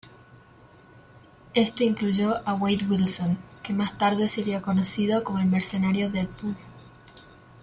Esto 1.53 1.83
incluyó 1.83 2.41
a 2.47 2.55
Wade 2.55 2.85
Wilson, 2.89 3.37
que 3.61 3.71
más 3.71 3.99
tarde 3.99 4.27
sería 4.29 4.59
conocido 4.63 5.23
como 5.23 5.37
el 5.37 5.45
mercenario 5.45 6.09
Deadpool. 6.09 6.57